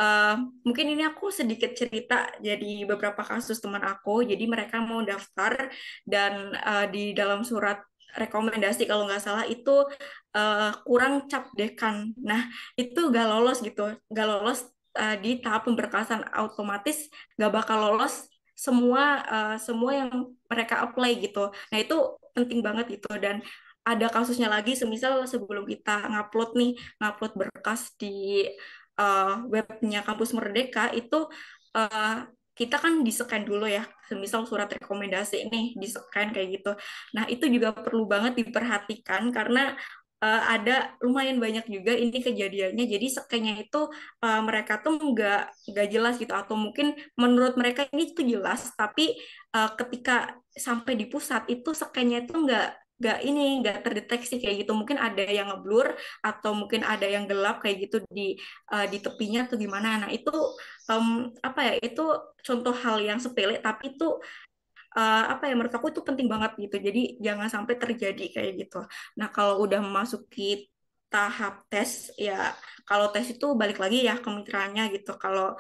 uh, 0.00 0.40
mungkin 0.64 0.96
ini 0.96 1.04
aku 1.04 1.28
sedikit 1.28 1.76
cerita 1.76 2.32
jadi 2.40 2.88
beberapa 2.88 3.20
kasus 3.20 3.60
teman 3.60 3.84
aku. 3.84 4.24
Jadi 4.24 4.48
mereka 4.48 4.80
mau 4.80 5.04
daftar 5.04 5.68
dan 6.08 6.56
uh, 6.56 6.86
di 6.88 7.12
dalam 7.12 7.44
surat 7.44 7.89
rekomendasi 8.16 8.86
kalau 8.86 9.06
nggak 9.06 9.22
salah 9.22 9.44
itu 9.46 9.86
uh, 10.36 10.70
kurang 10.86 11.26
cap 11.30 11.50
dekan. 11.54 12.14
Nah 12.18 12.50
itu 12.78 13.10
gak 13.10 13.26
lolos 13.30 13.58
gitu, 13.62 13.94
gak 14.10 14.26
lolos 14.26 14.66
uh, 14.98 15.16
di 15.18 15.38
tahap 15.42 15.66
pemberkasan 15.66 16.26
otomatis 16.38 17.10
gak 17.38 17.52
bakal 17.52 17.78
lolos 17.78 18.26
semua 18.54 19.24
uh, 19.24 19.56
semua 19.56 19.92
yang 20.04 20.12
mereka 20.50 20.84
apply 20.84 21.16
gitu. 21.22 21.48
Nah 21.72 21.78
itu 21.80 21.96
penting 22.36 22.60
banget 22.62 23.00
gitu 23.00 23.10
dan 23.18 23.42
ada 23.80 24.06
kasusnya 24.12 24.46
lagi 24.52 24.76
semisal 24.76 25.24
sebelum 25.24 25.64
kita 25.64 26.04
ngupload 26.12 26.52
nih 26.54 26.70
ngupload 27.00 27.32
berkas 27.32 27.96
di 27.96 28.44
uh, 29.00 29.40
webnya 29.48 30.04
kampus 30.04 30.36
Merdeka 30.36 30.92
itu 30.92 31.26
uh, 31.74 32.28
kita 32.60 32.76
kan 32.76 33.00
di-scan 33.00 33.48
dulu 33.48 33.64
ya, 33.64 33.88
semisal 34.04 34.44
surat 34.44 34.68
rekomendasi 34.68 35.48
ini 35.48 35.72
di-scan 35.80 36.28
kayak 36.36 36.60
gitu. 36.60 36.72
Nah, 37.16 37.24
itu 37.32 37.48
juga 37.48 37.72
perlu 37.72 38.04
banget 38.04 38.36
diperhatikan 38.36 39.32
karena 39.32 39.72
uh, 40.20 40.42
ada 40.44 40.92
lumayan 41.00 41.40
banyak 41.40 41.64
juga 41.72 41.96
ini 41.96 42.20
kejadiannya. 42.20 42.84
Jadi 42.84 43.06
scan 43.08 43.56
itu 43.56 43.80
uh, 44.20 44.40
mereka 44.44 44.84
tuh 44.84 45.00
nggak 45.00 45.72
nggak 45.72 45.88
jelas 45.88 46.14
gitu 46.20 46.36
atau 46.36 46.54
mungkin 46.54 46.92
menurut 47.16 47.56
mereka 47.56 47.88
ini 47.96 48.12
tuh 48.12 48.28
jelas, 48.28 48.76
tapi 48.76 49.16
uh, 49.56 49.72
ketika 49.80 50.36
sampai 50.52 51.00
di 51.00 51.08
pusat 51.08 51.48
itu 51.48 51.72
scan 51.72 52.12
itu 52.12 52.36
nggak 52.36 52.68
nggak 53.00 53.18
ini 53.24 53.64
nggak 53.64 53.76
terdeteksi 53.84 54.34
kayak 54.42 54.56
gitu. 54.64 54.72
Mungkin 54.76 55.00
ada 55.00 55.24
yang 55.24 55.48
ngeblur 55.50 55.96
atau 56.20 56.52
mungkin 56.52 56.84
ada 56.84 57.06
yang 57.08 57.24
gelap 57.24 57.64
kayak 57.64 57.88
gitu 57.88 58.04
di 58.12 58.36
uh, 58.70 58.86
di 58.92 58.98
tepinya 59.00 59.48
atau 59.48 59.56
gimana. 59.56 60.04
Nah 60.06 60.10
itu 60.12 60.30
um, 60.92 61.32
apa 61.40 61.60
ya 61.72 61.74
itu 61.80 62.04
contoh 62.44 62.74
hal 62.76 63.00
yang 63.00 63.18
sepele 63.18 63.56
tapi 63.64 63.96
itu 63.96 64.06
uh, 64.96 65.24
apa 65.32 65.48
ya 65.48 65.52
menurut 65.56 65.74
aku 65.74 65.88
itu 65.92 66.00
penting 66.04 66.28
banget 66.28 66.52
gitu. 66.60 66.76
Jadi 66.76 67.00
jangan 67.24 67.48
sampai 67.48 67.74
terjadi 67.80 68.24
kayak 68.36 68.52
gitu. 68.68 68.80
Nah 69.18 69.28
kalau 69.32 69.64
udah 69.64 69.80
memasuki 69.80 70.68
tahap 71.10 71.66
tes 71.66 72.14
ya 72.14 72.54
kalau 72.86 73.10
tes 73.10 73.26
itu 73.34 73.46
balik 73.58 73.82
lagi 73.82 74.06
ya 74.06 74.14
ke 74.20 74.28
mitranya 74.30 74.86
gitu. 74.94 75.16
Kalau 75.18 75.58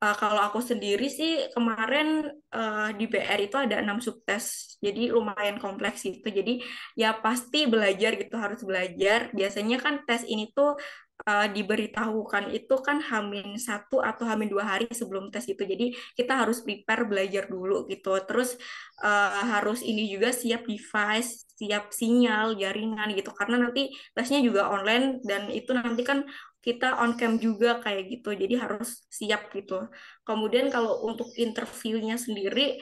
Uh, 0.00 0.16
kalau 0.16 0.40
aku 0.40 0.64
sendiri 0.64 1.12
sih 1.12 1.52
kemarin 1.52 2.24
uh, 2.56 2.88
di 2.96 3.04
BR 3.04 3.36
itu 3.44 3.60
ada 3.60 3.84
enam 3.84 4.00
subtes, 4.00 4.76
jadi 4.80 5.12
lumayan 5.12 5.60
kompleks 5.60 6.08
itu. 6.08 6.24
Jadi 6.24 6.64
ya 6.96 7.12
pasti 7.20 7.68
belajar 7.68 8.16
gitu 8.16 8.32
harus 8.40 8.64
belajar. 8.64 9.28
Biasanya 9.36 9.76
kan 9.76 10.00
tes 10.08 10.24
ini 10.24 10.48
tuh 10.56 10.80
uh, 11.28 11.46
diberitahukan 11.52 12.48
itu 12.56 12.74
kan 12.80 13.04
hamin 13.04 13.60
satu 13.60 14.00
atau 14.00 14.24
hamin 14.24 14.48
dua 14.48 14.64
hari 14.64 14.88
sebelum 14.88 15.28
tes 15.28 15.44
itu. 15.52 15.60
Jadi 15.68 15.92
kita 16.16 16.32
harus 16.32 16.64
prepare 16.64 17.04
belajar 17.04 17.44
dulu 17.52 17.84
gitu. 17.92 18.16
Terus 18.24 18.56
uh, 19.04 19.44
harus 19.52 19.84
ini 19.84 20.08
juga 20.08 20.32
siap 20.32 20.64
device, 20.64 21.44
siap 21.60 21.92
sinyal, 21.92 22.56
jaringan 22.56 23.12
gitu. 23.12 23.36
Karena 23.36 23.68
nanti 23.68 23.92
tesnya 24.16 24.40
juga 24.40 24.72
online 24.72 25.20
dan 25.20 25.52
itu 25.52 25.76
nanti 25.76 26.02
kan 26.08 26.24
kita 26.60 27.00
on 27.00 27.16
cam 27.16 27.40
juga 27.40 27.80
kayak 27.80 28.02
gitu 28.12 28.36
jadi 28.36 28.54
harus 28.68 29.04
siap 29.08 29.48
gitu. 29.56 29.88
Kemudian 30.28 30.68
kalau 30.68 31.08
untuk 31.08 31.32
interviewnya 31.40 32.20
sendiri 32.20 32.76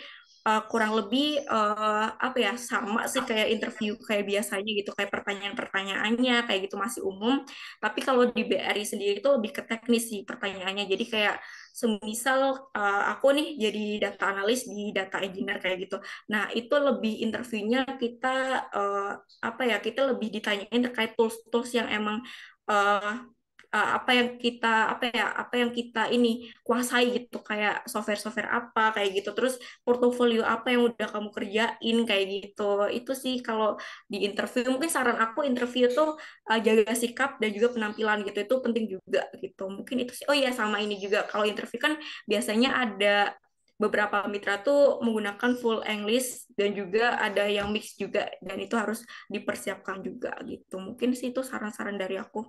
uh, 0.48 0.62
kurang 0.66 0.96
lebih 0.96 1.44
uh, 1.44 2.08
apa 2.16 2.38
ya 2.40 2.52
sama 2.56 3.04
sih 3.04 3.20
kayak 3.22 3.52
interview 3.52 3.94
kayak 4.00 4.24
biasanya 4.24 4.70
gitu 4.72 4.90
kayak 4.96 5.12
pertanyaan-pertanyaannya 5.12 6.36
kayak 6.48 6.60
gitu 6.66 6.76
masih 6.80 7.00
umum. 7.04 7.44
Tapi 7.78 8.00
kalau 8.02 8.26
di 8.32 8.42
BRI 8.48 8.84
sendiri 8.88 9.20
itu 9.20 9.28
lebih 9.28 9.50
ke 9.52 9.62
teknis 9.68 10.08
sih 10.08 10.24
pertanyaannya. 10.24 10.88
Jadi 10.88 11.04
kayak 11.06 11.36
semisal 11.70 12.70
uh, 12.74 13.02
aku 13.14 13.30
nih 13.36 13.48
jadi 13.60 14.10
data 14.10 14.34
analis 14.34 14.66
di 14.66 14.90
data 14.90 15.22
engineer 15.22 15.62
kayak 15.62 15.86
gitu. 15.86 15.96
Nah 16.32 16.50
itu 16.50 16.74
lebih 16.74 17.22
interviewnya 17.22 17.86
kita 17.94 18.66
uh, 18.72 19.12
apa 19.44 19.62
ya 19.68 19.78
kita 19.78 20.10
lebih 20.10 20.34
ditanyain 20.34 20.82
terkait 20.82 21.14
tools-tools 21.14 21.70
yang 21.78 21.86
emang 21.86 22.18
uh, 22.66 23.22
uh, 23.72 23.88
apa 24.00 24.10
yang 24.16 24.28
kita 24.40 24.96
apa 24.96 25.04
ya 25.12 25.26
apa 25.36 25.54
yang 25.60 25.70
kita 25.72 26.08
ini 26.08 26.48
kuasai 26.64 27.12
gitu 27.12 27.40
kayak 27.44 27.84
software-software 27.84 28.48
apa 28.48 28.96
kayak 28.96 29.20
gitu. 29.20 29.30
Terus 29.36 29.60
portofolio 29.84 30.44
apa 30.44 30.72
yang 30.72 30.88
udah 30.88 31.08
kamu 31.08 31.28
kerjain 31.32 31.96
kayak 32.08 32.26
gitu. 32.28 32.88
Itu 32.88 33.12
sih 33.12 33.40
kalau 33.44 33.76
di 34.08 34.24
interview. 34.24 34.68
Mungkin 34.72 34.90
saran 34.90 35.18
aku 35.20 35.44
interview 35.44 35.88
tuh 35.92 36.16
uh, 36.48 36.58
jaga 36.60 36.92
sikap 36.96 37.36
dan 37.40 37.50
juga 37.52 37.76
penampilan 37.76 38.24
gitu. 38.24 38.38
Itu 38.44 38.54
penting 38.64 38.84
juga 38.88 39.28
gitu. 39.36 39.68
Mungkin 39.68 39.96
itu 40.04 40.12
sih. 40.16 40.24
Oh 40.28 40.36
iya 40.36 40.50
sama 40.54 40.80
ini 40.80 40.96
juga. 41.00 41.28
Kalau 41.28 41.44
interview 41.44 41.80
kan 41.80 41.94
biasanya 42.24 42.70
ada 42.88 43.36
beberapa 43.78 44.26
mitra 44.26 44.58
tuh 44.58 44.98
menggunakan 45.06 45.54
full 45.54 45.86
English 45.86 46.50
dan 46.58 46.74
juga 46.74 47.14
ada 47.14 47.46
yang 47.46 47.70
mix 47.70 47.94
juga. 47.94 48.26
Dan 48.42 48.58
itu 48.58 48.74
harus 48.74 49.06
dipersiapkan 49.30 50.02
juga 50.02 50.34
gitu. 50.42 50.82
Mungkin 50.82 51.14
sih 51.14 51.30
itu 51.30 51.46
saran-saran 51.46 51.94
dari 51.94 52.18
aku. 52.18 52.42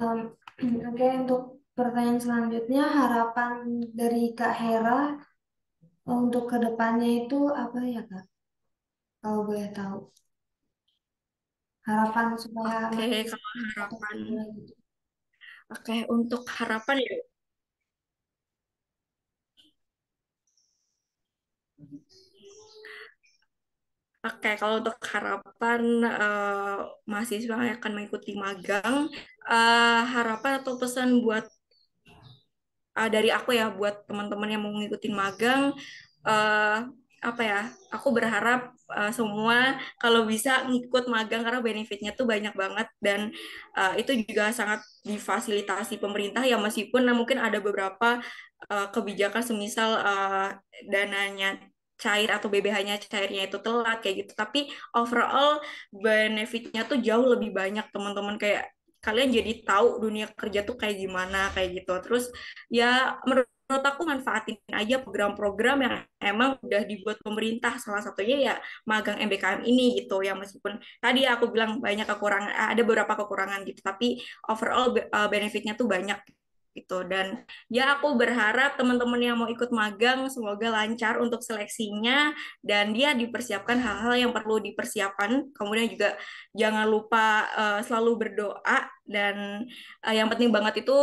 Um, 0.00 0.18
Oke, 0.90 1.06
untuk 1.22 1.40
pertanyaan 1.78 2.20
selanjutnya, 2.24 2.82
harapan 2.98 3.52
dari 3.94 4.34
Kak 4.38 4.54
Hera 4.60 5.00
untuk 6.16 6.44
ke 6.50 6.56
depannya 6.64 7.08
itu 7.24 7.38
apa 7.62 7.78
ya 7.94 8.02
Kak? 8.10 8.24
Kalau 9.20 9.40
boleh 9.48 9.68
tahu. 9.76 9.98
Harapan 11.86 12.26
supaya 12.42 12.80
Oke, 12.88 13.04
makin 13.08 13.26
kalau 13.32 13.50
harapan. 13.72 14.16
gitu. 14.56 14.72
Oke, 15.74 15.96
untuk 16.16 16.42
harapan 16.58 16.96
ya 17.06 17.14
Oke, 24.20 24.52
kalau 24.60 24.84
untuk 24.84 25.00
harapan 25.00 25.80
uh, 26.04 26.84
mahasiswa 27.08 27.56
yang 27.56 27.80
akan 27.80 27.92
mengikuti 27.96 28.36
magang, 28.36 29.08
uh, 29.48 30.02
harapan 30.04 30.60
atau 30.60 30.76
pesan 30.76 31.24
buat 31.24 31.48
uh, 33.00 33.08
dari 33.08 33.32
aku 33.32 33.56
ya 33.56 33.72
buat 33.72 34.04
teman-teman 34.04 34.52
yang 34.52 34.60
mau 34.60 34.76
mengikuti 34.76 35.08
magang, 35.08 35.72
uh, 36.28 36.78
apa 37.24 37.42
ya? 37.44 37.60
Aku 37.96 38.12
berharap 38.12 38.76
uh, 38.92 39.08
semua 39.08 39.80
kalau 39.96 40.28
bisa 40.28 40.68
ngikut 40.68 41.08
magang 41.08 41.40
karena 41.40 41.64
benefitnya 41.64 42.12
tuh 42.12 42.28
banyak 42.28 42.52
banget 42.52 42.92
dan 43.00 43.32
uh, 43.72 43.96
itu 43.96 44.20
juga 44.20 44.52
sangat 44.52 44.84
difasilitasi 45.00 45.96
pemerintah 45.96 46.44
ya 46.44 46.60
meskipun 46.60 47.08
mungkin 47.16 47.40
ada 47.40 47.56
beberapa 47.56 48.20
uh, 48.68 48.86
kebijakan 48.92 49.40
semisal 49.40 49.96
uh, 49.96 50.52
dananya 50.92 51.56
cair 52.02 52.28
atau 52.36 52.48
BBH-nya 52.52 52.96
cairnya 53.12 53.42
itu 53.48 53.58
telat 53.64 53.98
kayak 54.02 54.16
gitu. 54.26 54.32
Tapi 54.42 54.60
overall 54.96 55.60
benefitnya 55.92 56.82
tuh 56.90 56.98
jauh 57.06 57.26
lebih 57.36 57.50
banyak 57.52 57.86
teman-teman. 57.94 58.36
Kayak 58.42 58.72
kalian 59.00 59.30
jadi 59.32 59.52
tahu 59.64 59.86
dunia 60.04 60.26
kerja 60.32 60.60
tuh 60.68 60.76
kayak 60.80 60.96
gimana 61.02 61.52
kayak 61.54 61.68
gitu. 61.80 61.92
Terus 62.04 62.24
ya 62.72 63.16
menurut 63.24 63.84
aku 63.86 64.02
manfaatin 64.02 64.58
aja 64.74 64.98
program-program 64.98 65.78
yang 65.86 65.94
emang 66.18 66.58
udah 66.64 66.82
dibuat 66.90 67.18
pemerintah. 67.22 67.78
Salah 67.78 68.02
satunya 68.02 68.36
ya 68.50 68.54
magang 68.88 69.16
MBKM 69.22 69.62
ini 69.62 70.02
gitu. 70.02 70.20
Ya 70.26 70.34
meskipun 70.34 70.82
tadi 70.98 71.24
aku 71.24 71.54
bilang 71.54 71.78
banyak 71.78 72.04
kekurangan 72.08 72.52
ada 72.74 72.82
beberapa 72.82 73.12
kekurangan 73.14 73.62
gitu. 73.68 73.80
Tapi 73.84 74.18
overall 74.50 74.96
eh, 74.98 75.28
benefitnya 75.30 75.78
tuh 75.78 75.86
banyak 75.86 76.18
gitu. 76.76 77.02
Dan 77.06 77.42
ya 77.66 77.98
aku 77.98 78.14
berharap 78.14 78.78
teman-teman 78.78 79.20
yang 79.20 79.36
mau 79.38 79.48
ikut 79.50 79.70
magang 79.74 80.30
semoga 80.30 80.70
lancar 80.70 81.18
untuk 81.18 81.42
seleksinya 81.42 82.32
dan 82.62 82.94
dia 82.94 83.12
dipersiapkan 83.14 83.78
hal-hal 83.78 84.28
yang 84.28 84.32
perlu 84.32 84.62
dipersiapkan. 84.62 85.50
Kemudian 85.54 85.90
juga 85.90 86.14
jangan 86.54 86.86
lupa 86.86 87.50
uh, 87.54 87.80
selalu 87.82 88.28
berdoa 88.28 88.80
dan 89.10 89.66
uh, 90.06 90.14
yang 90.14 90.30
penting 90.30 90.54
banget 90.54 90.86
itu 90.86 90.98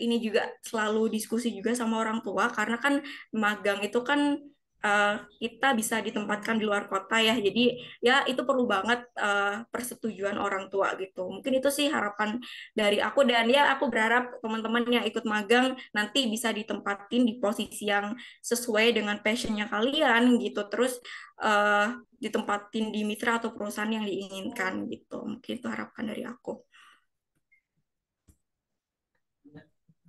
ini 0.00 0.16
juga 0.20 0.48
selalu 0.64 1.12
diskusi 1.12 1.52
juga 1.52 1.76
sama 1.76 2.00
orang 2.00 2.24
tua 2.24 2.48
karena 2.48 2.80
kan 2.80 3.04
magang 3.36 3.84
itu 3.84 4.00
kan 4.00 4.40
uh, 4.84 5.14
kita 5.40 5.76
bisa 5.76 6.00
ditempatkan 6.00 6.56
di 6.56 6.64
luar 6.64 6.88
kota 6.88 7.20
ya. 7.20 7.36
Jadi 7.36 7.80
ya 8.00 8.24
itu 8.24 8.42
perlu 8.44 8.64
banget 8.64 9.04
uh, 9.16 9.64
persetujuan 9.68 10.36
orang 10.40 10.68
tua 10.72 10.96
gitu. 10.96 11.28
Mungkin 11.28 11.60
itu 11.60 11.68
sih 11.68 11.88
harapan 11.88 12.40
dari 12.72 12.98
aku 13.00 13.24
dan 13.28 13.48
ya 13.48 13.72
aku 13.76 13.88
berharap 13.92 14.40
teman-teman 14.40 14.84
yang 14.88 15.04
ikut 15.04 15.24
magang 15.28 15.76
nanti 15.92 16.26
bisa 16.28 16.50
ditempatin 16.50 17.22
di 17.28 17.36
posisi 17.38 17.88
yang 17.88 18.16
sesuai 18.40 18.96
dengan 18.96 19.20
passionnya 19.20 19.68
kalian 19.68 20.40
gitu. 20.40 20.66
Terus 20.68 20.98
uh, 21.44 21.96
ditempatin 22.20 22.92
di 22.92 23.04
mitra 23.04 23.40
atau 23.40 23.52
perusahaan 23.52 23.88
yang 23.88 24.04
diinginkan 24.04 24.88
gitu. 24.88 25.24
Mungkin 25.24 25.52
itu 25.60 25.66
harapan 25.68 26.04
dari 26.12 26.24
aku. 26.24 26.52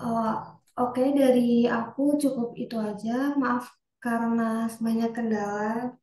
Oh, 0.01 0.57
Oke, 0.81 1.03
okay. 1.03 1.07
dari 1.13 1.69
aku 1.69 2.17
cukup 2.17 2.57
itu 2.57 2.73
aja. 2.73 3.37
Maaf 3.37 3.80
karena 4.03 4.65
banyak 4.85 5.11
kendala 5.15 5.93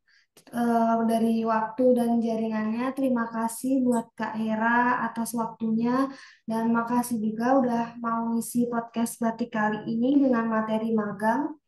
uh, 0.55 0.99
dari 1.11 1.43
waktu 1.53 1.85
dan 1.99 2.11
jaringannya. 2.23 2.95
Terima 2.97 3.25
kasih 3.35 3.83
buat 3.87 4.07
Kak 4.19 4.35
Hera 4.39 5.03
atas 5.07 5.35
waktunya 5.35 6.07
dan 6.49 6.71
makasih 6.71 7.19
juga 7.19 7.47
udah 7.61 7.85
mau 8.05 8.33
ngisi 8.33 8.71
podcast 8.73 9.19
batik 9.23 9.51
kali 9.57 9.79
ini 9.93 10.09
dengan 10.23 10.45
materi 10.47 10.95
magang 10.95 11.59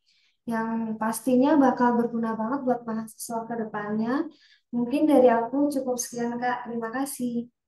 yang 0.48 0.98
pastinya 0.98 1.54
bakal 1.60 1.94
berguna 1.98 2.34
banget 2.34 2.60
buat 2.66 2.80
mahasiswa 2.88 3.38
ke 3.48 3.54
depannya. 3.66 4.12
Mungkin 4.74 5.02
dari 5.10 5.28
aku 5.30 5.70
cukup 5.74 5.96
sekian 5.98 6.38
Kak. 6.42 6.70
Terima 6.70 6.88
kasih. 6.94 7.59